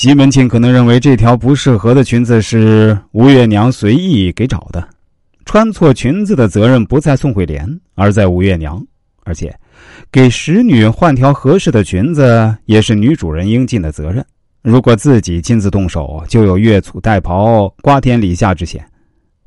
[0.00, 4.82] 西门庆可能认为这条不适合的裙子是吴月娘随意给找的，
[5.44, 8.82] 穿错裙子的责任不在宋惠莲，而在吴月娘。
[9.24, 9.54] 而且，
[10.10, 14.24] 给使女换条合适的裙子也是女主人应尽的责任。
[14.62, 18.82] 如果自己亲自动手，就有越俎代庖、瓜田李下之嫌。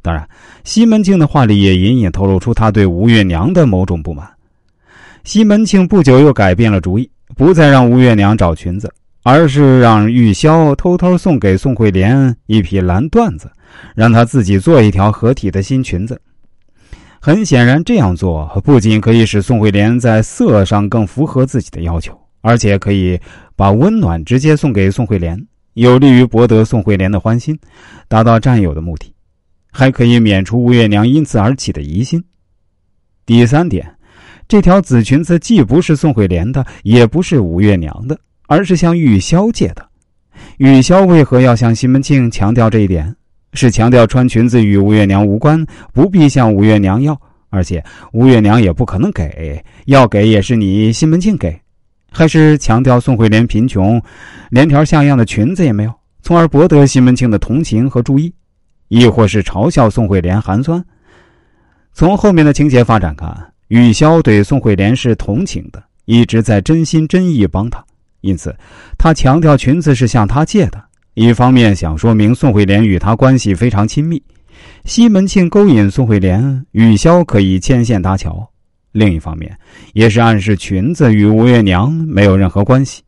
[0.04, 0.24] 当然，
[0.64, 4.30] 西门庆的话里也隐隐透露出他对吴月娘的某种不满。
[5.24, 8.94] 西门庆不久又改变了主意，不再让吴月娘找裙子，
[9.24, 13.50] 而是让玉箫偷偷送给宋慧莲一匹蓝缎子，
[13.96, 16.22] 让她自己做一条合体的新裙子。
[17.22, 23.18] 很显然，这样做不仅可以使宋慧莲在色上更符合自己的要求，而且可以
[23.56, 25.42] 把温暖直接送给宋慧莲，
[25.76, 27.58] 有利于博得宋慧莲的欢心，
[28.10, 29.14] 达到占有的目的，
[29.72, 32.22] 还可以免除吴月娘因此而起的疑心。
[33.26, 33.96] 第三点，
[34.50, 39.86] 这条紫裙子既不是宋慧莲的，也不是吴月娘的，而是向玉箫借的。
[40.58, 43.16] 玉箫为何要向西门庆强调这一点？
[43.56, 45.64] 是强调穿裙子与吴月娘无关，
[45.94, 47.16] 不必向吴月娘要，
[47.50, 51.56] 而且吴月娘也不可能给，要给也是你西门庆给，
[52.12, 54.02] 还是强调宋慧莲贫穷，
[54.50, 58.34] 连条像样的裙子也没有，从而博得西门庆的同情和注意，
[58.88, 60.84] 亦或是嘲笑宋慧莲寒酸？
[61.94, 63.32] 从后面的情节发展看，
[63.68, 67.86] 玉箫对宋慧莲是同情的，一直在真心真意帮她，
[68.24, 68.56] 因此
[68.98, 70.84] 他强调裙子是向他借的。
[71.14, 74.20] 一方面想说明宋慧莲与他关系非常亲密，
[74.86, 78.32] 西门庆勾引宋慧莲，雨潇可以牵线搭桥；
[78.94, 79.56] 另一方面，
[79.94, 83.04] 也是暗示裙子与吴月娘没有任何关系。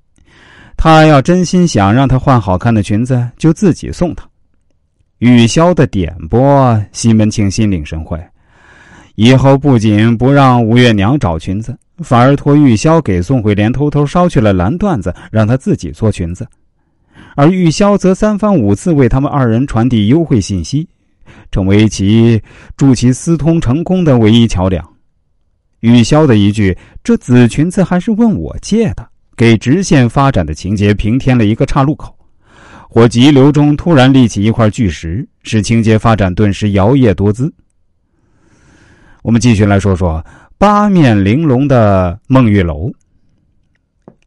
[0.77, 4.27] 他要真心想让她换好看的裙子，就自己送她。
[5.19, 8.21] 雨潇的点拨，西门庆心领神会，
[9.15, 16.47] 以后不仅不让吴月娘找裙子，反而托玉箫给宋慧莲偷偷捎去了蓝缎子，让她自己做裙子。
[17.35, 20.87] 而玉箫则三番五次为他们二人传递优惠信息，
[21.51, 22.41] 成为其
[22.77, 24.85] 助其私通成功的唯一桥梁。
[25.81, 32.17] 玉箫的一句“这紫裙子还是问我借的”，给直线发展的情节平添了一个岔路口，
[32.89, 37.53] 或急流中突然立起一块巨石，使情节发展顿时摇曳多姿。
[39.21, 40.23] 我们继续来说说
[40.57, 42.91] 八面玲珑的孟玉楼。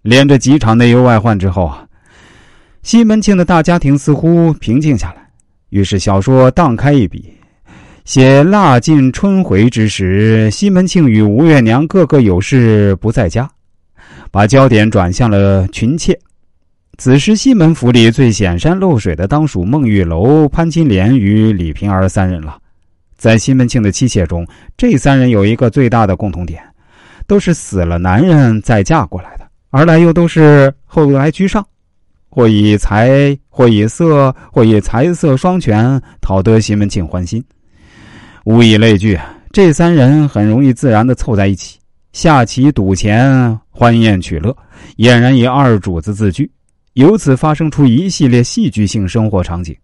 [0.02, 1.84] 连着几场内忧外患之后啊。
[2.82, 5.28] 西门庆的大家庭似乎平静下来，
[5.68, 7.30] 于是小说荡开一笔，
[8.06, 13.50] 写腊尽春回之时，西门庆与吴月娘个个有事不在家，
[14.30, 16.18] 把焦点转向了群妾。
[16.96, 22.58] 此时西门府里最显山露水的，当属孟玉楼、潘金莲与李瓶儿三人了。
[23.18, 24.46] 在西门庆的妻妾中，
[24.76, 26.62] 这三人有一个最大的共同点，
[27.26, 31.62] 都是死了男人再嫁过来的，而来又都是后来居上。
[32.30, 37.42] 或以财，或以色，或以财色双全讨得西门庆欢心，
[38.44, 39.18] 物以类聚，
[39.50, 41.78] 这三人很容易自然的凑在一起，
[42.12, 44.54] 下棋赌钱，欢宴取乐，
[44.98, 46.48] 俨然以二主子自居，
[46.92, 49.74] 由此发生出一系列戏剧性生活场景。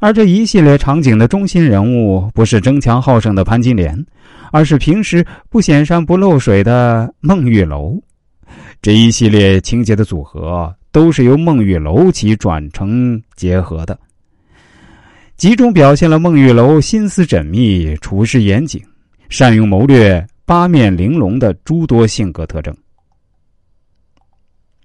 [0.00, 4.04] 而这一系列场景的中心人物，不是争强好胜的潘金莲，
[4.50, 7.96] 而是平时不显山不漏水的孟玉楼。
[8.82, 10.74] 这一系列情节的组合。
[10.92, 13.96] 都是由孟玉楼起转成结合的，
[15.36, 18.82] 集中表现了孟玉楼心思缜密、处事严谨、
[19.28, 22.76] 善用谋略、八面玲珑的诸多性格特征。